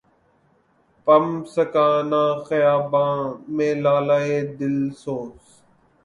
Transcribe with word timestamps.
پنپ 1.07 1.41
سکا 1.53 1.87
نہ 2.09 2.23
خیاباں 2.47 3.15
میں 3.55 3.73
لالۂ 3.83 4.21
دل 4.57 4.77
سوز 5.01 5.41